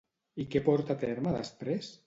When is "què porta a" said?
0.55-1.03